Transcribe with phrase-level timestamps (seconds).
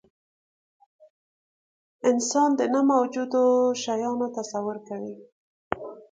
[2.09, 3.43] انسان د نه موجودو
[3.81, 5.15] شیانو تصور کوي.